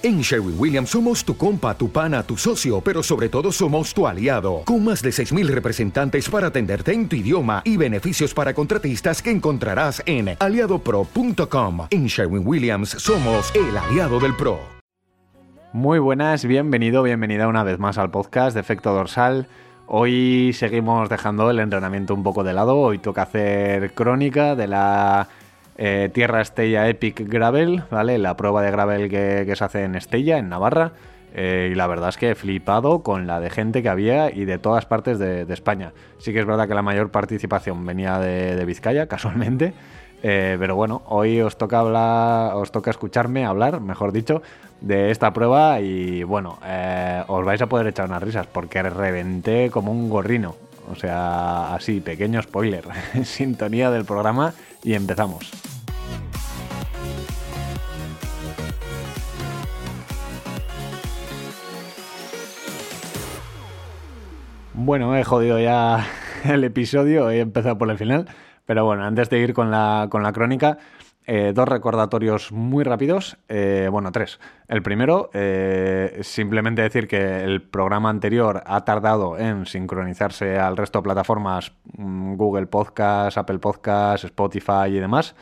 En 0.00 0.20
Sherwin 0.20 0.54
Williams 0.56 0.90
somos 0.90 1.24
tu 1.24 1.36
compa, 1.36 1.76
tu 1.76 1.90
pana, 1.90 2.22
tu 2.22 2.36
socio, 2.36 2.80
pero 2.80 3.02
sobre 3.02 3.28
todo 3.28 3.50
somos 3.50 3.92
tu 3.92 4.06
aliado, 4.06 4.62
con 4.64 4.84
más 4.84 5.02
de 5.02 5.10
6.000 5.10 5.48
representantes 5.48 6.28
para 6.28 6.46
atenderte 6.46 6.92
en 6.92 7.08
tu 7.08 7.16
idioma 7.16 7.62
y 7.64 7.76
beneficios 7.76 8.32
para 8.32 8.54
contratistas 8.54 9.20
que 9.20 9.32
encontrarás 9.32 10.00
en 10.06 10.36
aliadopro.com. 10.38 11.88
En 11.90 12.06
Sherwin 12.06 12.46
Williams 12.46 12.90
somos 12.90 13.52
el 13.56 13.76
aliado 13.76 14.20
del 14.20 14.36
PRO. 14.36 14.60
Muy 15.72 15.98
buenas, 15.98 16.44
bienvenido, 16.44 17.02
bienvenida 17.02 17.48
una 17.48 17.64
vez 17.64 17.80
más 17.80 17.98
al 17.98 18.12
podcast 18.12 18.54
de 18.54 18.60
Efecto 18.60 18.94
Dorsal. 18.94 19.48
Hoy 19.88 20.52
seguimos 20.54 21.08
dejando 21.08 21.50
el 21.50 21.58
entrenamiento 21.58 22.14
un 22.14 22.22
poco 22.22 22.44
de 22.44 22.52
lado, 22.52 22.76
hoy 22.76 22.98
toca 22.98 23.22
hacer 23.22 23.92
crónica 23.94 24.54
de 24.54 24.68
la 24.68 25.28
eh, 25.80 26.10
Tierra 26.12 26.40
Estella 26.40 26.88
Epic 26.88 27.20
Gravel, 27.20 27.84
¿vale? 27.88 28.18
La 28.18 28.36
prueba 28.36 28.62
de 28.62 28.72
gravel 28.72 29.08
que, 29.08 29.52
se 29.54 29.64
hace 29.64 29.84
en 29.84 29.94
Estella, 29.94 30.38
en 30.38 30.48
Navarra. 30.48 30.92
Eh, 31.34 31.68
y 31.70 31.74
la 31.76 31.86
verdad 31.86 32.08
es 32.08 32.16
que 32.16 32.30
he 32.30 32.34
flipado 32.34 33.04
con 33.04 33.28
la 33.28 33.38
de 33.38 33.48
gente 33.48 33.80
que 33.80 33.88
había 33.88 34.34
y 34.34 34.44
de 34.44 34.58
todas 34.58 34.86
partes 34.86 35.20
de, 35.20 35.46
España. 35.52 35.92
Sí 36.18 36.32
que 36.32 36.40
es 36.40 36.46
verdad 36.46 36.66
que 36.66 36.74
la 36.74 36.82
mayor 36.82 37.10
participación 37.10 37.86
venía 37.86 38.18
de, 38.18 38.64
Vizcaya, 38.64 39.06
casualmente. 39.08 39.72
Eh, 40.24 40.56
pero 40.58 40.74
bueno, 40.74 41.02
hoy 41.06 41.40
os 41.40 41.56
toca 41.56 41.78
hablar, 41.78 42.56
os 42.56 42.72
toca 42.72 42.90
escucharme 42.90 43.46
hablar, 43.46 43.80
mejor 43.80 44.10
dicho, 44.10 44.42
de 44.80 45.12
esta 45.12 45.32
prueba 45.32 45.80
y 45.80 46.24
bueno, 46.24 46.58
os 47.28 47.44
vais 47.44 47.62
a 47.62 47.68
poder 47.68 47.86
echar 47.86 48.06
unas 48.06 48.22
risas 48.22 48.48
porque 48.48 48.82
reventé 48.82 49.70
como 49.70 49.92
un 49.92 50.10
gorrino. 50.10 50.56
O 50.90 50.96
sea, 50.96 51.74
así, 51.74 52.00
pequeño 52.00 52.42
spoiler. 52.42 52.82
Sintonía 53.22 53.90
del 53.92 54.04
programa 54.04 54.54
y 54.82 54.94
empezamos. 54.94 55.50
Bueno, 64.74 65.16
he 65.16 65.24
jodido 65.24 65.58
ya 65.58 66.06
el 66.44 66.64
episodio, 66.64 67.30
he 67.30 67.40
empezado 67.40 67.76
por 67.78 67.90
el 67.90 67.98
final, 67.98 68.26
pero 68.64 68.84
bueno, 68.84 69.04
antes 69.04 69.28
de 69.28 69.38
ir 69.38 69.52
con 69.52 69.70
la, 69.70 70.06
con 70.10 70.22
la 70.22 70.32
crónica, 70.32 70.78
eh, 71.30 71.52
dos 71.54 71.68
recordatorios 71.68 72.52
muy 72.52 72.84
rápidos, 72.84 73.36
eh, 73.50 73.90
bueno, 73.92 74.10
tres. 74.12 74.40
El 74.66 74.82
primero, 74.82 75.28
eh, 75.34 76.20
simplemente 76.22 76.80
decir 76.80 77.06
que 77.06 77.44
el 77.44 77.60
programa 77.60 78.08
anterior 78.08 78.62
ha 78.64 78.86
tardado 78.86 79.36
en 79.36 79.66
sincronizarse 79.66 80.58
al 80.58 80.78
resto 80.78 81.00
de 81.00 81.02
plataformas, 81.02 81.72
mm, 81.98 82.36
Google 82.36 82.66
Podcast, 82.66 83.36
Apple 83.36 83.58
Podcast, 83.58 84.24
Spotify 84.24 84.86
y 84.86 85.00
demás. 85.00 85.34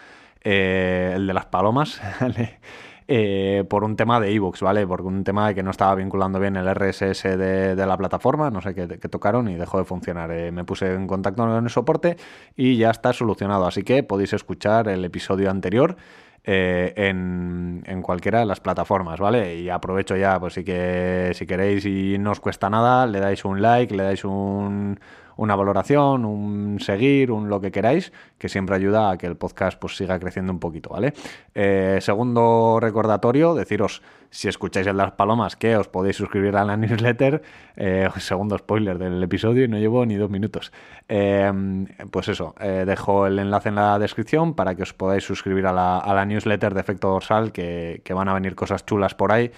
el 0.42 1.27
de 1.27 1.34
las 1.34 1.47
palomas, 1.47 2.01
Eh, 3.08 3.64
por 3.68 3.84
un 3.84 3.94
tema 3.94 4.18
de 4.18 4.32
ebooks, 4.32 4.62
¿vale? 4.62 4.84
Por 4.84 5.02
un 5.02 5.22
tema 5.22 5.46
de 5.48 5.54
que 5.54 5.62
no 5.62 5.70
estaba 5.70 5.94
vinculando 5.94 6.40
bien 6.40 6.56
el 6.56 6.66
RSS 6.74 7.38
de, 7.38 7.86
la 7.86 7.96
plataforma, 7.96 8.50
no 8.50 8.60
sé 8.60 8.74
qué, 8.74 8.86
tocaron 8.86 9.48
y 9.48 9.54
dejó 9.54 9.78
de 9.78 9.84
funcionar. 9.84 10.32
Eh, 10.32 10.50
me 10.50 10.64
puse 10.64 10.92
en 10.92 11.06
contacto 11.06 11.44
con 11.44 11.64
el 11.64 11.70
soporte 11.70 12.16
y 12.56 12.77
ya 12.77 12.90
está 12.90 13.12
solucionado, 13.12 13.66
así 13.66 13.84
que 13.84 14.02
podéis 14.02 14.32
escuchar 14.32 14.88
el 14.88 15.04
episodio 15.04 15.50
anterior. 15.50 15.96
Eh, 16.48 16.92
en, 16.94 17.82
en, 17.86 18.02
cualquiera 18.02 18.38
de 18.38 18.46
las 18.46 18.60
plataformas, 18.60 19.18
¿vale? 19.18 19.56
Y 19.56 19.68
aprovecho 19.68 20.14
ya, 20.16 20.38
pues 20.38 20.54
sí 20.54 20.62
que 20.62 21.32
si 21.34 21.44
queréis 21.44 21.84
y 21.84 22.18
no 22.20 22.30
os 22.30 22.38
cuesta 22.38 22.70
nada, 22.70 23.04
le 23.08 23.18
dais 23.18 23.44
un 23.44 23.60
like, 23.60 23.92
le 23.96 24.04
dais 24.04 24.24
un, 24.24 25.00
una 25.37 25.55
valoración, 25.55 26.25
un 26.25 26.81
seguir, 26.81 27.31
un 27.31 27.48
lo 27.48 27.61
que 27.61 27.70
queráis, 27.70 28.12
que 28.39 28.48
siempre 28.48 28.77
ayuda 28.77 29.11
a 29.11 29.19
que 29.19 29.27
el 29.27 29.37
podcast 29.37 29.79
pues, 29.79 29.97
siga 29.97 30.19
creciendo 30.19 30.53
un 30.53 30.59
poquito, 30.59 30.91
¿vale? 30.91 31.12
Eh, 31.55 31.98
segundo 32.01 32.79
recordatorio, 32.81 33.55
deciros 33.55 34.03
si 34.31 34.48
escucháis 34.48 34.87
el 34.87 34.97
las 34.97 35.12
palomas 35.12 35.57
que 35.57 35.77
os 35.77 35.89
podéis 35.89 36.17
suscribir 36.17 36.57
a 36.57 36.64
la 36.64 36.77
newsletter. 36.77 37.42
Eh, 37.77 38.09
segundo 38.19 38.59
spoiler 38.59 38.98
del 38.98 39.23
episodio 39.23 39.64
y 39.64 39.69
no 39.69 39.79
llevo 39.79 40.05
ni 40.05 40.17
dos 40.17 40.31
minutos. 40.31 40.73
Eh, 41.09 41.53
pues 42.11 42.29
eso, 42.29 42.55
dejo 42.58 43.27
el 43.27 43.39
enlace 43.39 43.69
en 43.69 43.77
la 43.77 43.98
descripción 43.98 44.55
para 44.55 44.75
que 44.75 44.83
os 44.83 44.95
podáis 44.95 45.25
suscribir 45.25 45.67
a 45.67 45.73
la, 45.73 46.25
newsletter 46.25 46.75
de 46.75 46.80
efecto 46.80 47.08
dorsal, 47.08 47.52
que, 47.52 48.01
que 48.05 48.14
van 48.14 48.29
a 48.29 48.35
venir 48.35 48.55
cosas 48.55 48.85
chulas 48.85 49.14
por 49.14 49.33
ahí 49.33 49.52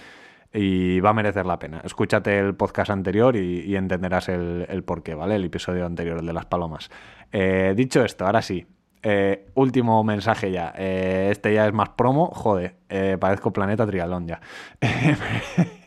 y 0.53 0.99
va 0.99 1.11
a 1.11 1.13
merecer 1.13 1.45
la 1.45 1.59
pena. 1.59 1.81
Escúchate 1.83 2.39
el 2.39 2.55
podcast 2.55 2.91
anterior 2.91 3.35
y, 3.35 3.75
entenderás 3.75 4.29
el, 4.29 4.65
el 4.69 4.83
porqué, 4.83 5.15
¿vale? 5.15 5.35
El 5.35 5.45
episodio 5.45 5.85
anterior, 5.85 6.19
el 6.19 6.25
de 6.25 6.33
las 6.33 6.45
palomas. 6.45 6.89
Eh, 7.31 7.73
dicho 7.75 8.03
esto, 8.03 8.25
ahora 8.25 8.41
sí. 8.41 8.65
Eh, 9.01 9.47
último 9.53 10.03
mensaje 10.03 10.51
ya. 10.51 10.73
Eh, 10.77 11.29
este 11.31 11.53
ya 11.53 11.67
es 11.67 11.73
más 11.73 11.89
promo. 11.89 12.31
Joder, 12.33 12.75
parezco 13.19 13.53
Planeta 13.53 13.85
Trialón 13.85 14.27
ya. 14.27 14.41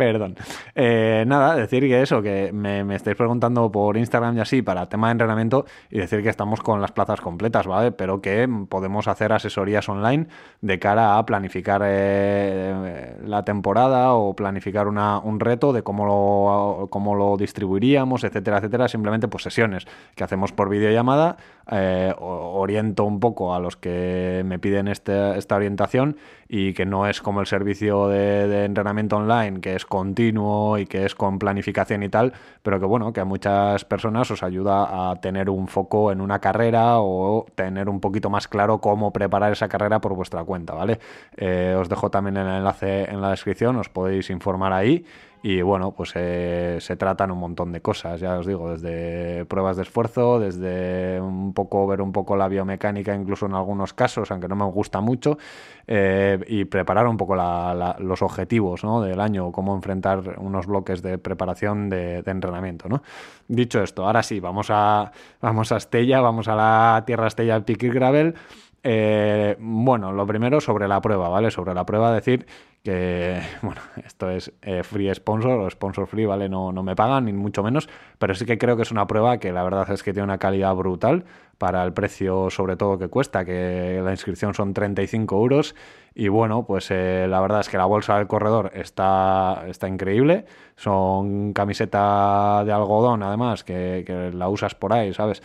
Perdón. 0.00 0.34
Eh, 0.74 1.24
nada, 1.26 1.54
decir 1.54 1.82
que 1.82 2.00
eso, 2.00 2.22
que 2.22 2.52
me, 2.54 2.94
estáis 2.94 3.18
preguntando 3.18 3.70
por 3.70 3.98
Instagram 3.98 4.38
y 4.38 4.40
así 4.40 4.62
para 4.62 4.88
tema 4.88 5.08
de 5.08 5.12
entrenamiento 5.12 5.66
y 5.90 5.98
decir 5.98 6.22
que 6.22 6.30
estamos 6.30 6.62
con 6.62 6.80
las 6.80 6.90
plazas 6.90 7.20
completas, 7.20 7.66
¿vale? 7.66 7.92
Pero 7.92 8.22
que 8.22 8.48
podemos 8.70 9.08
hacer 9.08 9.30
asesorías 9.34 9.90
online 9.90 10.26
de 10.62 10.78
cara 10.78 11.18
a 11.18 11.26
planificar 11.26 11.82
eh, 11.84 13.18
la 13.26 13.44
temporada 13.44 14.14
o 14.14 14.34
planificar 14.34 14.88
una, 14.88 15.18
un 15.18 15.38
reto 15.38 15.74
de 15.74 15.82
cómo 15.82 16.06
lo, 16.06 16.88
cómo 16.88 17.14
lo 17.14 17.36
distribuiríamos, 17.36 18.24
etcétera, 18.24 18.56
etcétera. 18.56 18.88
Simplemente 18.88 19.28
pues 19.28 19.42
sesiones 19.42 19.86
que 20.14 20.24
hacemos 20.24 20.50
por 20.52 20.70
videollamada. 20.70 21.36
Eh, 21.70 22.12
oriento 22.18 23.04
un 23.04 23.20
poco 23.20 23.54
a 23.54 23.60
los 23.60 23.76
que 23.76 24.42
me 24.44 24.58
piden 24.58 24.88
este, 24.88 25.38
esta 25.38 25.54
orientación 25.54 26.16
y 26.48 26.72
que 26.72 26.84
no 26.84 27.06
es 27.06 27.20
como 27.20 27.40
el 27.40 27.46
servicio 27.46 28.08
de, 28.08 28.64
entrenamiento 28.64 29.16
online, 29.16 29.60
que 29.60 29.76
es 29.76 29.86
continuo 29.90 30.78
y 30.78 30.86
que 30.86 31.04
es 31.04 31.14
con 31.14 31.38
planificación 31.38 32.04
y 32.04 32.08
tal, 32.08 32.32
pero 32.62 32.80
que 32.80 32.86
bueno, 32.86 33.12
que 33.12 33.20
a 33.20 33.24
muchas 33.26 33.84
personas 33.84 34.30
os 34.30 34.42
ayuda 34.42 35.10
a 35.10 35.16
tener 35.16 35.50
un 35.50 35.66
foco 35.68 36.12
en 36.12 36.20
una 36.20 36.38
carrera 36.38 37.00
o 37.00 37.44
tener 37.56 37.88
un 37.88 38.00
poquito 38.00 38.30
más 38.30 38.48
claro 38.48 38.80
cómo 38.80 39.12
preparar 39.12 39.52
esa 39.52 39.68
carrera 39.68 40.00
por 40.00 40.14
vuestra 40.14 40.44
cuenta, 40.44 40.74
¿vale? 40.74 41.00
Eh, 41.36 41.76
os 41.78 41.88
dejo 41.88 42.08
también 42.08 42.36
el 42.36 42.46
enlace 42.46 43.10
en 43.10 43.20
la 43.20 43.30
descripción, 43.30 43.76
os 43.76 43.88
podéis 43.88 44.30
informar 44.30 44.72
ahí. 44.72 45.04
Y 45.42 45.62
bueno, 45.62 45.92
pues 45.92 46.12
eh, 46.16 46.76
se 46.80 46.96
tratan 46.96 47.30
un 47.30 47.38
montón 47.38 47.72
de 47.72 47.80
cosas, 47.80 48.20
ya 48.20 48.38
os 48.38 48.46
digo, 48.46 48.70
desde 48.72 49.46
pruebas 49.46 49.78
de 49.78 49.84
esfuerzo, 49.84 50.38
desde 50.38 51.18
un 51.18 51.54
poco 51.54 51.86
ver 51.86 52.02
un 52.02 52.12
poco 52.12 52.36
la 52.36 52.46
biomecánica, 52.46 53.14
incluso 53.14 53.46
en 53.46 53.54
algunos 53.54 53.94
casos, 53.94 54.30
aunque 54.30 54.48
no 54.48 54.56
me 54.56 54.66
gusta 54.66 55.00
mucho, 55.00 55.38
eh, 55.86 56.38
y 56.46 56.66
preparar 56.66 57.06
un 57.06 57.16
poco 57.16 57.36
los 57.36 58.20
objetivos 58.20 58.84
¿no? 58.84 59.00
del 59.00 59.18
año, 59.18 59.50
cómo 59.50 59.74
enfrentar 59.74 60.38
unos 60.38 60.66
bloques 60.66 61.00
de 61.00 61.16
preparación 61.16 61.88
de, 61.88 62.18
entrenamiento. 62.18 62.90
¿no? 62.90 63.02
Dicho 63.48 63.82
esto, 63.82 64.04
ahora 64.04 64.22
sí, 64.22 64.40
vamos 64.40 64.66
a, 64.68 65.10
vamos 65.40 65.72
a 65.72 65.78
Estella, 65.78 66.20
vamos 66.20 66.48
a 66.48 66.54
la 66.54 67.02
Tierra 67.06 67.28
Estella 67.28 67.64
Pick 67.64 67.82
Gravel. 67.84 68.34
Eh, 68.82 69.56
bueno, 69.58 70.10
lo 70.12 70.26
primero 70.26 70.60
sobre 70.60 70.88
la 70.88 71.00
prueba, 71.00 71.28
¿vale? 71.28 71.50
Sobre 71.50 71.74
la 71.74 71.84
prueba 71.84 72.14
decir 72.14 72.46
que, 72.82 73.40
bueno, 73.62 73.80
esto 74.06 74.30
es 74.30 74.52
eh, 74.62 74.82
free 74.82 75.14
sponsor 75.14 75.60
o 75.60 75.70
sponsor 75.70 76.06
free, 76.06 76.24
¿vale? 76.24 76.48
No, 76.48 76.72
no 76.72 76.82
me 76.82 76.96
pagan, 76.96 77.26
ni 77.26 77.32
mucho 77.32 77.62
menos, 77.62 77.88
pero 78.18 78.34
sí 78.34 78.46
que 78.46 78.56
creo 78.56 78.76
que 78.76 78.82
es 78.82 78.90
una 78.90 79.06
prueba 79.06 79.38
que 79.38 79.52
la 79.52 79.62
verdad 79.64 79.90
es 79.90 80.02
que 80.02 80.12
tiene 80.12 80.24
una 80.24 80.38
calidad 80.38 80.74
brutal 80.74 81.24
para 81.58 81.82
el 81.84 81.92
precio 81.92 82.48
sobre 82.48 82.76
todo 82.76 82.98
que 82.98 83.08
cuesta, 83.08 83.44
que 83.44 84.00
la 84.02 84.12
inscripción 84.12 84.54
son 84.54 84.72
35 84.72 85.36
euros 85.36 85.74
y 86.14 86.28
bueno, 86.28 86.64
pues 86.64 86.90
eh, 86.90 87.26
la 87.28 87.40
verdad 87.40 87.60
es 87.60 87.68
que 87.68 87.76
la 87.76 87.84
bolsa 87.84 88.16
del 88.16 88.26
corredor 88.26 88.72
está, 88.74 89.64
está 89.68 89.86
increíble, 89.86 90.46
son 90.76 91.52
camiseta 91.52 92.64
de 92.64 92.72
algodón 92.72 93.22
además, 93.22 93.62
que, 93.62 94.04
que 94.06 94.30
la 94.32 94.48
usas 94.48 94.74
por 94.74 94.94
ahí, 94.94 95.12
¿sabes? 95.12 95.42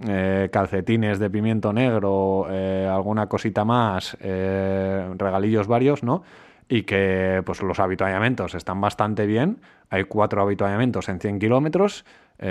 Eh, 0.00 0.48
calcetines 0.52 1.20
de 1.20 1.30
pimiento 1.30 1.72
negro, 1.72 2.48
eh, 2.50 2.88
alguna 2.90 3.28
cosita 3.28 3.64
más, 3.64 4.16
eh, 4.20 5.08
regalillos 5.16 5.68
varios, 5.68 6.02
¿no? 6.02 6.24
Y 6.68 6.82
que 6.82 7.42
pues 7.46 7.62
los 7.62 7.78
habituallamientos 7.78 8.56
están 8.56 8.80
bastante 8.80 9.24
bien. 9.24 9.60
Hay 9.90 10.04
cuatro 10.04 10.42
habituallamientos 10.42 11.08
en 11.08 11.20
100 11.20 11.38
kilómetros, 11.38 12.04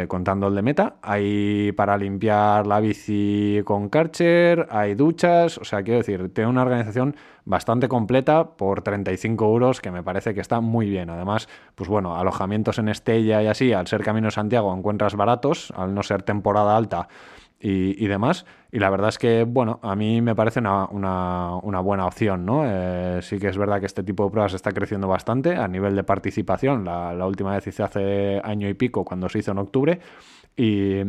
contando 0.07 0.47
el 0.47 0.56
de 0.56 0.62
meta. 0.62 0.95
Hay 1.01 1.73
para 1.73 1.97
limpiar 1.97 2.65
la 2.65 2.79
bici 2.79 3.62
con 3.65 3.89
Karcher, 3.89 4.67
hay 4.71 4.95
duchas, 4.95 5.57
o 5.57 5.65
sea, 5.65 5.83
quiero 5.83 5.97
decir, 5.97 6.33
tiene 6.33 6.50
una 6.50 6.62
organización 6.62 7.15
bastante 7.44 7.89
completa 7.89 8.56
por 8.56 8.81
35 8.81 9.45
euros, 9.45 9.81
que 9.81 9.91
me 9.91 10.01
parece 10.01 10.33
que 10.33 10.41
está 10.41 10.62
muy 10.62 10.89
bien. 10.89 11.09
Además, 11.09 11.50
pues 11.75 11.89
bueno, 11.89 12.15
alojamientos 12.15 12.79
en 12.79 12.88
Estella 12.88 13.44
y 13.44 13.47
así, 13.47 13.73
al 13.73 13.88
ser 13.88 14.03
Camino 14.03 14.27
de 14.27 14.31
Santiago 14.31 14.73
encuentras 14.73 15.15
baratos, 15.15 15.73
al 15.75 15.94
no 15.94 16.01
ser 16.01 16.23
temporada 16.23 16.77
alta 16.77 17.09
y, 17.65 18.07
demás. 18.07 18.45
Y 18.71 18.80
la 18.80 18.89
verdad 18.89 19.10
es 19.10 19.18
que, 19.18 19.45
bueno, 19.45 19.80
a 19.81 19.95
mí 19.95 20.21
me 20.21 20.36
parece 20.36 20.60
una, 20.60 20.86
una, 20.88 21.80
buena 21.80 22.06
opción, 22.06 22.45
¿no? 22.45 22.63
Eh, 22.65 23.19
sí 23.21 23.39
que 23.39 23.48
es 23.48 23.57
verdad 23.57 23.80
que 23.80 23.86
este 23.86 24.04
tipo 24.04 24.25
de 24.25 24.31
pruebas 24.31 24.54
está 24.54 24.74
creciendo 24.74 25.07
bastante 25.07 25.56
a 25.56 25.68
nivel 25.69 25.95
de 25.95 26.04
participación. 26.04 26.83
La, 26.83 27.25
última 27.25 27.54
vez 27.54 27.65
hice 27.65 27.83
hace 27.83 28.42
año 28.44 28.68
y 28.68 28.74
pico, 28.74 29.06
cuando 29.06 29.30
se 29.30 29.39
hizo 29.39 29.51
en 29.51 29.60
octubre. 29.60 30.00
Y, 30.57 31.04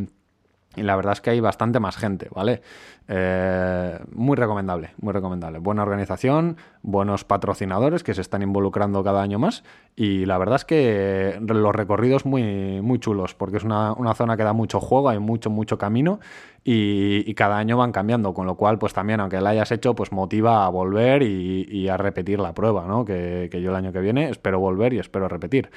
y 0.76 0.82
la 0.82 0.96
verdad 0.96 1.12
es 1.12 1.20
que 1.20 1.30
hay 1.30 1.40
bastante 1.40 1.80
más 1.80 1.96
gente, 1.96 2.28
¿vale? 2.34 2.62
Eh, 3.06 3.98
muy 4.12 4.34
recomendable, 4.34 4.90
muy 4.98 5.12
recomendable. 5.12 5.58
Buena 5.58 5.82
organización, 5.82 6.56
buenos 6.82 7.24
patrocinadores 7.24 8.02
que 8.02 8.14
se 8.14 8.22
están 8.22 8.40
involucrando 8.40 9.04
cada 9.04 9.20
año 9.20 9.38
más 9.38 9.62
y 9.94 10.24
la 10.24 10.38
verdad 10.38 10.56
es 10.56 10.64
que 10.64 11.38
los 11.46 11.74
recorridos 11.74 12.24
muy, 12.24 12.80
muy 12.80 12.98
chulos 12.98 13.34
porque 13.34 13.58
es 13.58 13.64
una, 13.64 13.94
zona 14.14 14.38
que 14.38 14.42
da 14.42 14.54
mucho 14.54 14.80
juego, 14.80 15.10
hay 15.10 15.18
mucho, 15.18 15.50
mucho 15.50 15.76
camino 15.76 16.18
y, 16.64 17.34
cada 17.34 17.58
año 17.58 17.76
van 17.76 17.92
cambiando, 17.92 18.32
con 18.32 18.46
lo 18.46 18.54
cual 18.54 18.78
pues 18.78 18.94
también 18.94 19.20
aunque 19.20 19.40
la 19.40 19.50
hayas 19.50 19.70
hecho 19.72 19.94
pues 19.94 20.12
motiva 20.12 20.64
a 20.64 20.68
volver 20.70 21.22
y, 21.22 21.88
a 21.88 21.98
repetir 21.98 22.40
la 22.40 22.54
prueba, 22.54 22.86
¿no? 22.86 23.04
Que 23.04 23.50
yo 23.62 23.68
el 23.70 23.76
año 23.76 23.92
que 23.92 24.00
viene 24.00 24.30
espero 24.30 24.60
volver 24.60 24.94
y 24.94 24.98
espero 24.98 25.28
repetir. 25.28 25.68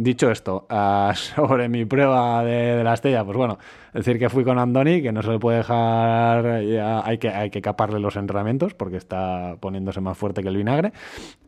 Dicho 0.00 0.30
esto, 0.30 0.64
ah, 0.70 1.12
sobre 1.16 1.68
mi 1.68 1.84
prueba 1.84 2.44
de, 2.44 2.84
la 2.84 2.94
estrella, 2.94 3.24
pues 3.24 3.36
bueno, 3.36 3.58
decir 3.92 4.16
que 4.16 4.28
fui 4.28 4.44
con 4.44 4.56
Andoni, 4.56 5.02
que 5.02 5.10
no 5.10 5.22
se 5.22 5.30
le 5.32 5.40
puede 5.40 5.56
dejar, 5.56 6.46
hay, 6.46 7.18
que, 7.18 7.30
hay 7.30 7.50
que 7.50 7.60
caparle 7.60 7.98
los 7.98 8.14
entrenamientos 8.14 8.74
porque 8.74 8.96
está 8.96 9.56
poniéndose 9.58 10.00
más 10.00 10.16
fuerte 10.16 10.40
que 10.40 10.50
el 10.50 10.56
vinagre. 10.56 10.92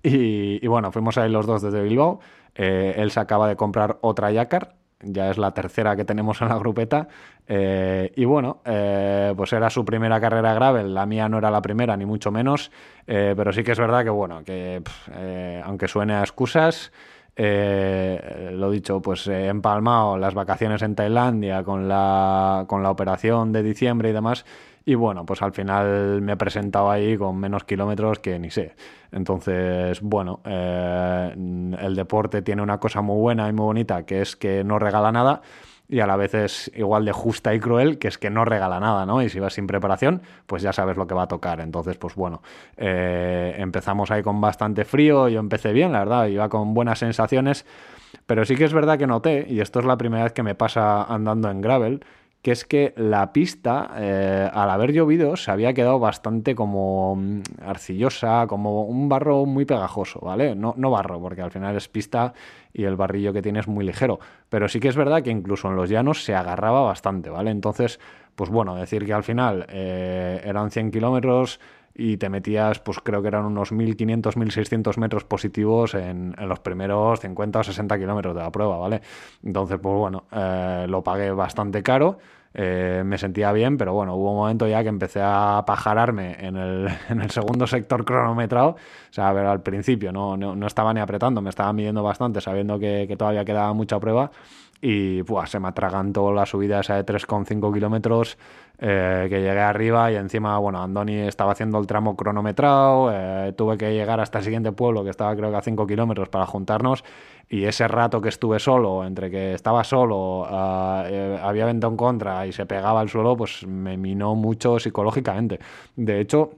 Y, 0.02 0.67
bueno, 0.67 0.91
fuimos 0.91 1.17
ahí 1.17 1.31
los 1.31 1.47
dos 1.47 1.62
desde 1.62 1.81
Bilbao. 1.81 2.19
Eh, 2.56 2.94
él 2.97 3.12
se 3.12 3.20
acaba 3.20 3.47
de 3.47 3.55
comprar 3.55 3.99
otra 4.00 4.32
Yakar, 4.32 4.75
ya 5.00 5.31
es 5.31 5.38
la 5.38 5.55
tercera 5.55 5.94
que 5.94 6.05
tenemos 6.05 6.43
en 6.43 6.49
la 6.49 6.58
grupeta. 6.58 7.06
Eh, 7.46 8.11
y 8.17 8.25
bueno, 8.25 8.62
eh, 8.64 9.32
pues 9.37 9.53
era 9.53 9.70
su 9.70 9.85
primera 9.85 10.20
carrera 10.20 10.55
gravel, 10.55 10.93
la 10.93 11.06
mía 11.06 11.29
no 11.29 11.38
era 11.38 11.53
la 11.53 11.62
primera, 11.62 11.96
ni 11.96 12.05
mucho 12.05 12.32
menos, 12.32 12.73
pero 13.06 13.53
sí 13.53 13.62
que 13.62 13.70
es 13.70 13.79
verdad 13.79 14.03
que 14.03 14.11
bueno, 14.11 14.43
que 14.43 14.82
aunque 15.64 15.87
suene 15.87 16.14
a 16.14 16.20
excusas, 16.23 16.91
eh, 17.42 18.50
lo 18.52 18.70
dicho, 18.70 19.00
pues 19.00 19.26
he 19.26 19.46
empalmado 19.46 20.19
las 20.19 20.34
vacaciones 20.34 20.82
en 20.82 20.94
Tailandia 20.94 21.64
con 21.64 21.88
la, 21.88 22.66
con 22.69 22.82
la 22.82 22.90
operación 22.90 23.50
de 23.50 23.62
diciembre 23.62 24.10
y 24.10 24.12
demás. 24.12 24.44
Y 24.84 24.94
bueno, 24.94 25.25
pues 25.25 25.40
al 25.40 25.52
final 25.52 26.20
me 26.20 26.32
he 26.32 26.37
presentado 26.37 26.90
ahí 26.90 27.16
con 27.16 27.38
menos 27.38 27.64
kilómetros 27.64 28.19
que 28.19 28.38
ni 28.38 28.50
sé. 28.50 28.75
Entonces, 29.10 30.02
bueno, 30.02 30.40
eh, 30.44 31.32
el 31.34 31.96
deporte 31.96 32.42
tiene 32.42 32.60
una 32.60 32.78
cosa 32.78 33.00
muy 33.00 33.16
buena 33.16 33.48
y 33.48 33.54
muy 33.54 33.64
bonita, 33.64 34.04
que 34.04 34.20
es 34.20 34.36
que 34.36 34.62
no 34.62 34.78
regala 34.78 35.10
nada 35.10 35.40
y 35.90 36.00
a 36.00 36.06
la 36.06 36.16
vez 36.16 36.34
es 36.34 36.70
igual 36.76 37.04
de 37.04 37.12
justa 37.12 37.52
y 37.52 37.58
cruel, 37.58 37.98
que 37.98 38.08
es 38.08 38.16
que 38.16 38.31
no 38.31 38.44
regala 38.44 38.78
nada, 38.78 39.04
¿no? 39.04 39.22
Y 39.22 39.28
si 39.28 39.40
vas 39.40 39.54
sin 39.54 39.66
preparación, 39.66 40.22
pues 40.46 40.62
ya 40.62 40.72
sabes 40.72 40.96
lo 40.96 41.06
que 41.06 41.14
va 41.14 41.25
a 41.25 41.28
tocar. 41.28 41.60
Entonces, 41.60 41.96
pues 41.96 42.14
bueno, 42.14 42.42
eh, 42.76 43.56
empezamos 43.58 44.10
ahí 44.12 44.22
con 44.22 44.40
bastante 44.40 44.84
frío, 44.84 45.28
yo 45.28 45.40
empecé 45.40 45.72
bien, 45.72 45.92
la 45.92 45.98
verdad, 46.00 46.26
iba 46.28 46.48
con 46.48 46.75
buenas 46.75 47.00
sensaciones, 47.00 47.66
pero 48.26 48.44
sí 48.44 48.54
que 48.54 48.64
es 48.64 48.72
verdad 48.72 48.98
que 48.98 49.08
noté, 49.08 49.46
y 49.48 49.60
esto 49.60 49.81
es 49.81 49.84
la 49.84 49.96
primera 49.96 50.22
vez 50.22 50.32
que 50.32 50.44
me 50.44 50.54
pasa 50.54 51.02
andando 51.02 51.50
en 51.50 51.60
gravel, 51.60 52.04
que 52.42 52.52
es 52.52 52.64
que 52.64 52.94
la 52.96 53.32
pista, 53.32 53.90
eh, 53.96 54.48
al 54.52 54.70
haber 54.70 54.92
llovido, 54.92 55.37
se 55.37 55.50
había 55.50 55.75
quedado 55.75 55.98
bastante 55.98 56.54
como 56.54 57.16
mm, 57.16 57.40
arcillosa, 57.66 58.46
como 58.46 58.84
un 58.84 59.08
barro 59.08 59.44
muy 59.44 59.66
pegajoso, 59.66 60.20
¿vale? 60.20 60.54
No, 60.54 60.75
no 60.76 60.90
barro, 60.90 61.20
porque 61.20 61.42
al 61.42 61.50
final 61.50 61.76
es 61.76 61.88
pista 61.88 62.32
y 62.72 62.84
el 62.84 62.96
barrillo 62.96 63.32
que 63.32 63.42
tiene 63.42 63.60
es 63.60 63.69
muy 63.69 63.84
ligero, 63.84 64.20
pero 64.48 64.69
sí 64.69 64.81
que 64.81 64.88
es 64.88 64.96
verdad 64.96 65.22
que 65.22 65.31
incluso 65.31 65.69
en 65.69 65.76
los 65.76 65.90
llanos 65.90 66.25
se 66.25 66.34
agarraba 66.34 66.82
bastante, 66.82 67.28
¿vale? 67.28 67.50
Entonces, 67.50 68.00
pues 68.37 68.48
bueno, 68.48 68.75
decir 68.75 69.04
que 69.04 69.12
al 69.12 69.22
final 69.22 69.66
eh, 69.69 70.40
eran 70.44 70.70
100 70.70 70.93
kilómetros 70.93 71.60
y 71.94 72.16
te 72.16 72.28
metías, 72.28 72.78
pues 72.81 72.98
creo 73.00 73.20
que 73.22 73.28
eran 73.28 73.44
unos 73.44 73.72
1500, 73.72 74.37
1600 74.37 74.98
metros 74.98 75.25
positivos 75.25 75.94
en, 75.94 76.34
en 76.38 76.48
los 76.48 76.60
primeros 76.60 77.20
50 77.20 77.58
o 77.58 77.62
60 77.62 77.98
kilómetros 77.98 78.34
de 78.34 78.42
la 78.42 78.50
prueba, 78.50 78.78
¿vale? 78.78 79.02
Entonces, 79.44 79.78
pues 79.82 79.94
bueno, 79.96 80.25
eh, 80.32 80.87
lo 80.88 81.02
pagué 81.02 81.31
bastante 81.32 81.82
caro. 81.82 82.19
Eh, 82.52 83.02
me 83.04 83.16
sentía 83.16 83.52
bien, 83.52 83.76
pero 83.76 83.92
bueno, 83.92 84.16
hubo 84.16 84.32
un 84.32 84.38
momento 84.38 84.66
ya 84.66 84.82
que 84.82 84.88
empecé 84.88 85.20
a 85.22 85.62
pajararme 85.64 86.37
en 86.40 86.56
el, 86.56 86.88
en 87.08 87.20
el 87.20 87.31
segundo 87.31 87.66
sector 87.66 88.04
cronometrado. 88.04 88.70
O 88.70 89.12
sea, 89.12 89.28
a 89.28 89.32
ver, 89.32 89.46
al 89.46 89.62
principio 89.62 90.12
no, 90.12 90.36
no, 90.36 90.56
no 90.56 90.66
estaba 90.66 90.93
ni 90.93 91.00
apretando, 91.00 91.40
me 91.43 91.50
estaba 91.50 91.72
midiendo 91.72 92.02
bastante, 92.02 92.40
sabiendo 92.40 92.78
que, 92.78 93.06
que 93.06 93.16
todavía 93.16 93.44
quedaba 93.44 93.72
mucha 93.72 94.00
prueba 94.00 94.31
y 94.82 95.23
se 95.47 95.61
me 95.61 95.69
atragantó 95.69 96.32
la 96.32 96.47
subida 96.47 96.81
esa 96.81 96.97
de 96.97 97.05
3,5 97.05 97.73
kilómetros 97.73 98.38
eh, 98.79 99.27
que 99.29 99.43
llegué 99.43 99.61
arriba 99.61 100.11
y 100.11 100.17
encima, 100.17 100.56
bueno, 100.59 100.82
Andoni 100.82 101.19
estaba 101.19 101.53
haciendo 101.53 101.79
el 101.79 101.87
tramo 101.87 102.17
cronometrado, 102.17 103.11
eh, 103.12 103.53
tuve 103.56 103.77
que 103.77 103.93
llegar 103.93 104.21
hasta 104.21 104.38
el 104.38 104.44
siguiente 104.44 104.73
pueblo 104.73 105.05
que 105.05 105.11
estaba 105.11 105.37
creo 105.37 105.50
que 105.50 105.56
a 105.56 105.61
5 105.61 105.87
kilómetros 105.87 106.31
para 106.31 106.47
juntarnos 106.47 107.05
y 107.50 107.65
ese 107.65 107.88
rato 107.88 108.23
que 108.23 108.31
estuve 108.31 108.59
solo, 108.59 109.05
entre 109.05 109.31
que 109.31 109.53
estaba 109.53 109.85
solo, 109.85 110.47
eh, 111.05 111.38
había 111.43 111.67
vento 111.67 111.88
en 111.88 111.97
contra 111.97 112.47
y 112.47 112.53
se 112.53 112.65
pegaba 112.65 113.00
al 113.00 113.11
suelo, 113.11 113.37
pues 113.37 113.67
me 113.67 113.97
minó 113.99 114.35
mucho 114.35 114.79
psicológicamente. 114.79 115.59
De 115.97 116.21
hecho, 116.21 116.53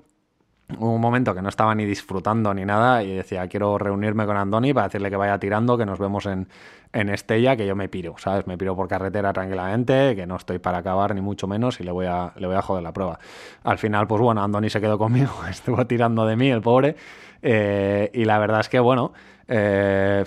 Hubo 0.79 0.95
un 0.95 1.01
momento 1.01 1.35
que 1.35 1.43
no 1.43 1.49
estaba 1.49 1.75
ni 1.75 1.85
disfrutando 1.85 2.53
ni 2.55 2.65
nada 2.65 3.03
y 3.03 3.15
decía, 3.15 3.47
quiero 3.49 3.79
reunirme 3.79 4.27
con 4.27 4.37
Andoni 4.37 4.73
para 4.73 4.89
decirle 4.89 5.11
que 5.11 5.17
vaya 5.17 5.39
tirando, 5.39 5.77
que 5.77 5.87
nos 5.87 5.99
vemos 5.99 6.27
en, 6.27 6.49
en 6.93 7.09
Estella, 7.09 7.57
que 7.57 7.67
yo 7.67 7.75
me 7.75 7.89
piro, 7.89 8.15
¿sabes? 8.19 8.47
Me 8.47 8.59
piro 8.59 8.77
por 8.77 8.89
carretera 8.89 9.33
tranquilamente, 9.33 10.15
que 10.15 10.27
no 10.27 10.37
estoy 10.37 10.59
para 10.59 10.79
acabar 10.79 11.15
ni 11.15 11.21
mucho 11.21 11.47
menos 11.47 11.81
y 11.81 11.85
le 11.85 11.91
voy 11.91 12.07
a, 12.07 12.33
le 12.37 12.47
voy 12.47 12.57
a 12.57 12.63
joder 12.63 12.83
la 12.83 12.93
prueba. 12.93 13.19
Al 13.65 13.79
final, 13.79 14.07
pues 14.07 14.21
bueno, 14.21 14.43
Andoni 14.43 14.71
se 14.71 14.81
quedó 14.81 14.99
conmigo, 14.99 15.33
estuvo 15.51 15.87
tirando 15.87 16.27
de 16.27 16.37
mí, 16.37 16.51
el 16.51 16.61
pobre, 16.61 16.97
eh, 17.43 18.11
y 18.13 18.25
la 18.25 18.39
verdad 18.39 18.61
es 18.61 18.69
que, 18.69 18.79
bueno, 18.79 19.13
eh, 19.49 20.25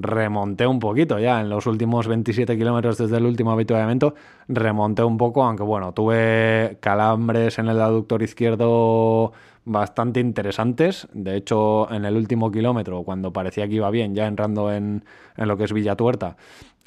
remonté 0.00 0.66
un 0.66 0.78
poquito 0.78 1.18
ya 1.18 1.40
en 1.40 1.48
los 1.48 1.66
últimos 1.66 2.06
27 2.06 2.56
kilómetros 2.56 2.98
desde 2.98 3.16
el 3.16 3.26
último 3.26 3.52
avituallamiento, 3.52 4.14
remonté 4.48 5.02
un 5.02 5.16
poco, 5.16 5.44
aunque 5.44 5.62
bueno, 5.62 5.92
tuve 5.92 6.78
calambres 6.80 7.58
en 7.58 7.68
el 7.68 7.80
aductor 7.80 8.22
izquierdo 8.22 9.32
bastante 9.64 10.20
interesantes. 10.20 11.08
De 11.12 11.36
hecho, 11.36 11.90
en 11.92 12.04
el 12.04 12.16
último 12.16 12.50
kilómetro, 12.50 13.02
cuando 13.02 13.32
parecía 13.32 13.68
que 13.68 13.74
iba 13.74 13.90
bien, 13.90 14.14
ya 14.14 14.26
entrando 14.26 14.72
en, 14.72 15.04
en 15.36 15.48
lo 15.48 15.56
que 15.56 15.64
es 15.64 15.72
Villa 15.72 15.94
Tuerta, 15.94 16.36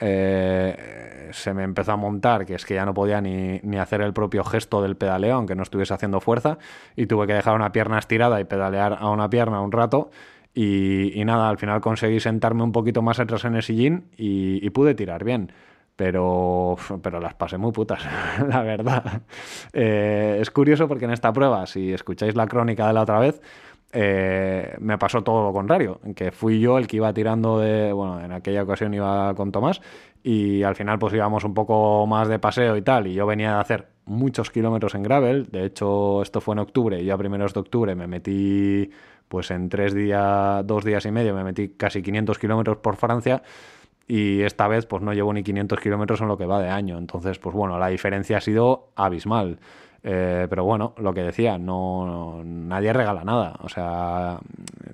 eh, 0.03 1.29
se 1.31 1.53
me 1.53 1.63
empezó 1.63 1.91
a 1.91 1.95
montar, 1.95 2.45
que 2.45 2.55
es 2.55 2.65
que 2.65 2.73
ya 2.73 2.85
no 2.85 2.93
podía 2.93 3.21
ni, 3.21 3.59
ni, 3.61 3.77
hacer 3.77 4.01
el 4.01 4.13
propio 4.13 4.43
gesto 4.43 4.81
del 4.81 4.97
pedaleo, 4.97 5.35
aunque 5.35 5.53
no 5.53 5.61
estuviese 5.61 5.93
haciendo 5.93 6.19
fuerza, 6.19 6.57
y 6.95 7.05
tuve 7.05 7.27
que 7.27 7.33
dejar 7.33 7.55
una 7.55 7.71
pierna 7.71 7.99
estirada 7.99 8.41
y 8.41 8.45
pedalear 8.45 8.97
a 8.99 9.09
una 9.09 9.29
pierna 9.29 9.61
un 9.61 9.71
rato. 9.71 10.09
Y, 10.53 11.23
nada, 11.25 11.49
al 11.49 11.57
final 11.57 11.79
conseguí 11.79 12.19
sentarme 12.19 12.63
un 12.63 12.71
poquito 12.71 13.01
más 13.01 13.19
atrás 13.19 13.45
en 13.45 13.55
el 13.55 13.63
sillín 13.63 14.05
y, 14.17 14.69
pude 14.71 14.95
tirar 14.95 15.23
bien 15.23 15.51
pero, 15.93 16.77
pero 17.03 17.19
las 17.19 17.35
pasé 17.35 17.59
muy 17.59 17.71
putas, 17.71 18.01
la 18.47 18.63
verdad. 18.63 19.21
Eh, 19.71 20.39
es 20.41 20.49
curioso 20.49 20.87
porque 20.87 21.05
en 21.05 21.11
esta 21.11 21.31
prueba, 21.31 21.67
si 21.67 21.93
escucháis 21.93 22.35
la 22.35 22.47
crónica 22.47 22.87
de 22.87 22.93
la 22.93 23.01
otra 23.01 23.19
vez, 23.19 23.39
eh, 23.93 24.75
me 24.79 24.97
pasó 24.97 25.21
todo 25.21 25.43
lo 25.43 25.53
contrario, 25.53 25.99
que 26.15 26.31
fui 26.31 26.61
yo 26.61 26.77
el 26.77 26.87
que 26.87 26.97
iba 26.97 27.13
tirando 27.13 27.59
de, 27.59 27.91
bueno, 27.91 28.21
en 28.21 28.31
aquella 28.31 28.63
ocasión 28.63 28.93
iba 28.93 29.33
con 29.35 29.51
Tomás 29.51 29.81
y 30.23 30.63
al 30.63 30.75
final 30.75 30.97
pues 30.97 31.13
íbamos 31.13 31.43
un 31.43 31.53
poco 31.53 32.07
más 32.07 32.29
de 32.29 32.39
paseo 32.39 32.77
y 32.77 32.81
tal, 32.81 33.07
y 33.07 33.13
yo 33.13 33.25
venía 33.25 33.55
de 33.55 33.59
hacer 33.59 33.87
muchos 34.05 34.49
kilómetros 34.49 34.95
en 34.95 35.03
gravel, 35.03 35.47
de 35.51 35.65
hecho 35.65 36.21
esto 36.21 36.39
fue 36.39 36.55
en 36.55 36.59
octubre 36.59 37.01
y 37.01 37.05
ya 37.05 37.15
a 37.15 37.17
primeros 37.17 37.53
de 37.53 37.59
octubre 37.59 37.93
me 37.95 38.07
metí 38.07 38.89
pues 39.31 39.49
en 39.49 39.69
tres 39.69 39.93
días, 39.93 40.67
dos 40.67 40.83
días 40.83 41.05
y 41.05 41.11
medio, 41.11 41.33
me 41.33 41.45
metí 41.45 41.69
casi 41.69 42.01
500 42.01 42.37
kilómetros 42.37 42.77
por 42.77 42.97
Francia 42.97 43.41
y 44.05 44.41
esta 44.41 44.67
vez 44.67 44.85
pues 44.85 45.01
no 45.01 45.13
llevo 45.13 45.31
ni 45.31 45.41
500 45.41 45.79
kilómetros 45.79 46.19
en 46.19 46.27
lo 46.27 46.37
que 46.37 46.45
va 46.45 46.61
de 46.61 46.69
año. 46.69 46.97
Entonces, 46.97 47.39
pues 47.39 47.55
bueno, 47.55 47.79
la 47.79 47.87
diferencia 47.87 48.37
ha 48.37 48.41
sido 48.41 48.89
abismal. 48.97 49.57
Eh, 50.03 50.47
pero 50.49 50.65
bueno, 50.65 50.95
lo 50.97 51.13
que 51.13 51.21
decía, 51.21 51.57
no, 51.57 52.41
nadie 52.43 52.91
regala 52.91 53.23
nada. 53.23 53.57
O 53.61 53.69
sea, 53.69 54.37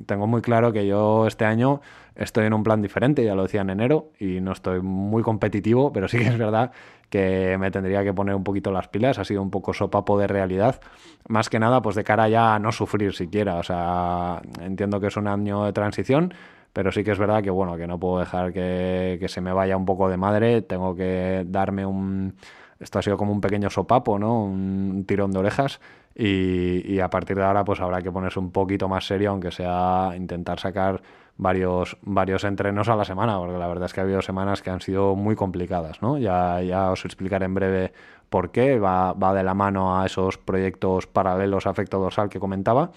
tengo 0.08 0.26
muy 0.26 0.42
claro 0.42 0.74
que 0.74 0.88
yo 0.88 1.28
este 1.28 1.46
año 1.46 1.82
estoy 2.16 2.48
en 2.48 2.54
un 2.54 2.64
plan 2.64 2.82
diferente, 2.82 3.24
ya 3.24 3.36
lo 3.36 3.44
decía 3.44 3.62
en 3.62 3.70
enero, 3.70 4.10
y 4.20 4.42
no 4.42 4.54
estoy 4.54 4.82
muy 4.82 5.22
competitivo, 5.22 5.94
pero 5.94 6.08
sí 6.08 6.18
que 6.18 6.28
es 6.28 6.38
verdad 6.38 6.72
que 7.12 7.56
me 7.60 7.70
tendría 7.70 8.04
que 8.04 8.14
poner 8.14 8.34
un 8.34 8.44
poquito 8.44 8.72
las 8.72 8.88
pilas. 8.88 9.20
Ha 9.20 9.24
sido 9.24 9.42
un 9.42 9.52
poco 9.52 9.74
sopapo 9.74 10.18
de 10.20 10.28
realidad. 10.28 10.82
Más 11.28 11.50
que 11.50 11.60
nada, 11.60 11.82
pues 11.82 11.96
de 11.96 12.04
cara 12.04 12.28
ya 12.28 12.56
a 12.56 12.60
no 12.60 12.72
sufrir 12.72 13.14
siquiera. 13.14 13.56
O 13.56 13.64
sea, 13.64 14.42
entiendo 14.60 15.00
que 15.00 15.08
es 15.08 15.16
un 15.16 15.28
año 15.28 15.64
de 15.64 15.74
transición 15.74 16.34
pero 16.78 16.92
sí 16.92 17.04
que 17.04 17.10
es 17.10 17.18
verdad 17.18 17.42
que 17.42 17.50
bueno, 17.50 17.76
que 17.76 17.88
no 17.88 18.00
puedo 18.00 18.20
dejar 18.20 18.54
que, 18.54 19.26
se 19.28 19.42
me 19.42 19.52
vaya 19.52 19.76
un 19.76 19.86
poco 19.86 20.10
de 20.10 20.18
madre, 20.18 20.62
tengo 20.62 20.96
que 20.96 21.44
darme 21.48 21.88
un... 21.88 22.36
Esto 22.80 23.00
ha 23.00 23.02
sido 23.02 23.18
como 23.18 23.32
un 23.32 23.42
pequeño 23.42 23.70
sopapo, 23.70 24.20
¿no? 24.20 24.44
Un 24.44 25.06
tirón 25.08 25.32
de 25.32 25.40
orejas 25.40 25.80
y, 26.16 27.00
a 27.00 27.10
partir 27.10 27.38
de 27.38 27.44
ahora 27.44 27.64
pues 27.64 27.80
habrá 27.80 28.02
que 28.02 28.12
ponerse 28.12 28.40
un 28.40 28.52
poquito 28.52 28.88
más 28.88 29.06
serio, 29.06 29.32
aunque 29.32 29.52
sea 29.52 30.14
intentar 30.16 30.60
sacar 30.60 31.02
varios, 31.38 31.98
varios 32.02 32.44
entrenos 32.44 32.90
a 32.90 32.96
la 32.96 33.06
semana, 33.06 33.38
porque 33.38 33.58
la 33.58 33.68
verdad 33.68 33.86
es 33.86 33.94
que 33.94 34.00
ha 34.00 34.04
habido 34.04 34.22
semanas 34.22 34.62
que 34.62 34.72
han 34.72 34.82
sido 34.82 35.16
muy 35.16 35.36
complicadas, 35.36 36.02
¿no? 36.02 36.18
Ya, 36.18 36.92
os 36.92 37.06
explicaré 37.06 37.46
en 37.46 37.54
breve 37.54 37.94
por 38.30 38.52
qué, 38.52 38.80
va, 38.80 39.14
va 39.14 39.34
de 39.34 39.44
la 39.44 39.54
mano 39.54 40.00
a 40.00 40.06
esos 40.06 40.38
proyectos 40.38 41.08
paralelos 41.08 41.68
a 41.68 41.72
efecto 41.72 42.00
dorsal 42.00 42.30
que 42.30 42.40
comentaba. 42.40 42.92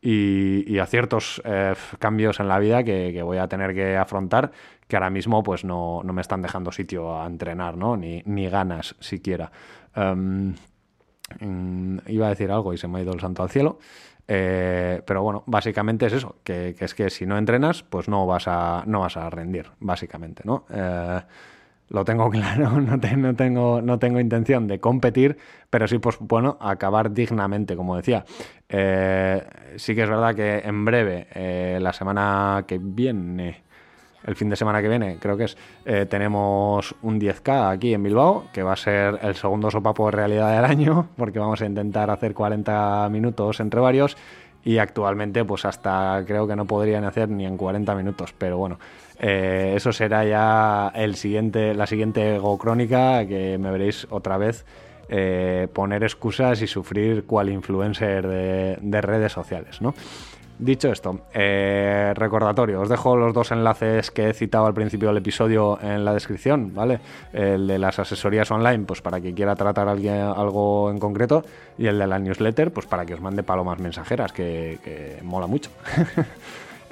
y, 0.00 0.78
a 0.78 0.86
ciertos 0.86 1.40
eh, 1.44 1.74
cambios 1.98 2.40
en 2.40 2.48
la 2.48 2.58
vida 2.58 2.82
que, 2.82 3.22
voy 3.22 3.38
a 3.38 3.46
tener 3.48 3.72
que 3.74 3.96
afrontar 3.96 4.50
que 4.92 4.96
ahora 4.96 5.08
mismo 5.08 5.42
pues 5.42 5.64
no, 5.64 6.02
me 6.04 6.20
están 6.20 6.42
dejando 6.42 6.70
sitio 6.70 7.18
a 7.18 7.26
entrenar, 7.26 7.78
¿no? 7.78 7.96
Ni, 7.96 8.22
ni 8.26 8.46
ganas 8.50 8.94
siquiera. 9.00 9.50
Em, 9.96 10.54
mm, 11.40 11.98
iba 12.08 12.26
a 12.26 12.28
decir 12.28 12.52
algo 12.52 12.74
y 12.74 12.76
se 12.76 12.88
me 12.88 12.98
ha 12.98 13.02
ido 13.02 13.14
el 13.14 13.20
santo 13.20 13.42
al 13.42 13.48
cielo. 13.48 13.78
Eh, 14.28 15.00
pero 15.06 15.22
bueno, 15.22 15.44
básicamente 15.46 16.04
es 16.04 16.12
eso, 16.12 16.36
que, 16.44 16.76
es 16.78 16.94
que 16.94 17.08
si 17.08 17.24
no 17.24 17.38
entrenas, 17.38 17.84
pues 17.84 18.06
no 18.06 18.26
vas 18.26 18.46
a, 18.48 18.84
no 18.86 19.00
vas 19.00 19.16
a 19.16 19.30
rendir, 19.30 19.70
básicamente, 19.80 20.42
¿no? 20.44 20.66
Eh, 20.68 21.20
lo 21.88 22.04
tengo 22.04 22.28
claro, 22.30 22.78
no, 22.78 22.98
no, 22.98 23.34
tengo, 23.34 23.80
no 23.80 23.98
tengo 23.98 24.20
intención 24.20 24.68
de 24.68 24.78
competir, 24.78 25.38
pero 25.70 25.88
sí, 25.88 26.00
pues 26.00 26.18
bueno, 26.20 26.58
acabar 26.60 27.14
dignamente, 27.14 27.76
como 27.76 27.96
decía. 27.96 28.26
Eh, 28.68 29.42
sí 29.76 29.94
que 29.94 30.02
es 30.02 30.10
verdad 30.10 30.34
que 30.34 30.58
en 30.58 30.84
breve, 30.84 31.80
la 31.80 31.94
semana 31.94 32.66
que 32.68 32.78
viene, 32.78 33.71
el 34.24 34.36
fin 34.36 34.48
de 34.48 34.56
semana 34.56 34.80
que 34.80 34.88
viene, 34.88 35.16
creo 35.18 35.36
que 35.36 35.44
es, 35.44 35.56
eh, 35.84 36.06
tenemos 36.08 36.94
un 37.02 37.20
10K 37.20 37.72
aquí 37.72 37.94
en 37.94 38.02
Bilbao, 38.02 38.44
que 38.52 38.62
va 38.62 38.72
a 38.72 38.76
ser 38.76 39.18
el 39.22 39.34
segundo 39.34 39.70
sopapo 39.70 40.06
de 40.06 40.12
realidad 40.12 40.54
del 40.54 40.64
año, 40.64 41.08
porque 41.16 41.38
vamos 41.38 41.60
a 41.62 41.66
intentar 41.66 42.10
hacer 42.10 42.34
40 42.34 43.08
minutos 43.10 43.60
entre 43.60 43.80
varios. 43.80 44.16
Y 44.64 44.78
actualmente, 44.78 45.44
pues 45.44 45.64
hasta 45.64 46.22
creo 46.24 46.46
que 46.46 46.54
no 46.54 46.66
podrían 46.66 47.04
hacer 47.04 47.28
ni 47.28 47.44
en 47.44 47.56
40 47.56 47.96
minutos. 47.96 48.32
Pero 48.38 48.58
bueno, 48.58 48.78
eh, 49.18 49.72
eso 49.74 49.92
será 49.92 50.24
ya 50.24 50.92
el 50.94 51.16
siguiente, 51.16 51.74
la 51.74 51.88
siguiente 51.88 52.38
Go 52.38 52.58
Crónica, 52.58 53.26
que 53.26 53.58
me 53.58 53.72
veréis 53.72 54.06
otra 54.08 54.36
vez 54.36 54.64
eh, 55.08 55.66
poner 55.72 56.04
excusas 56.04 56.62
y 56.62 56.68
sufrir 56.68 57.24
cual 57.24 57.48
influencer 57.48 58.26
de, 58.26 58.78
de 58.80 59.00
redes 59.00 59.32
sociales, 59.32 59.82
¿no? 59.82 59.94
Dicho 60.62 60.92
esto, 60.92 61.22
eh, 61.34 62.12
recordatorio, 62.14 62.82
os 62.82 62.88
dejo 62.88 63.16
los 63.16 63.34
dos 63.34 63.50
enlaces 63.50 64.12
que 64.12 64.30
he 64.30 64.32
citado 64.32 64.66
al 64.66 64.74
principio 64.74 65.08
del 65.08 65.16
episodio 65.16 65.76
en 65.82 66.04
la 66.04 66.14
descripción, 66.14 66.72
¿vale? 66.72 67.00
El 67.32 67.66
de 67.66 67.80
las 67.80 67.98
asesorías 67.98 68.48
online, 68.52 68.84
pues 68.84 69.02
para 69.02 69.20
quien 69.20 69.34
quiera 69.34 69.56
tratar 69.56 69.88
alguien, 69.88 70.20
algo 70.20 70.88
en 70.88 71.00
concreto, 71.00 71.44
y 71.78 71.88
el 71.88 71.98
de 71.98 72.06
la 72.06 72.20
newsletter, 72.20 72.72
pues 72.72 72.86
para 72.86 73.04
que 73.04 73.14
os 73.14 73.20
mande 73.20 73.42
palomas 73.42 73.80
mensajeras, 73.80 74.32
que, 74.32 75.18
mola 75.22 75.48
mucho. 75.48 75.70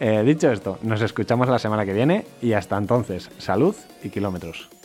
Eh, 0.03 0.23
dicho 0.25 0.51
esto, 0.51 0.79
nos 0.81 1.03
escuchamos 1.03 1.47
la 1.47 1.59
semana 1.59 1.85
que 1.85 1.93
viene 1.93 2.25
y 2.41 2.55
hasta 2.55 2.79
entonces, 2.79 3.31
salud 3.37 3.77
y 4.03 4.09
kilómetros. 4.09 4.80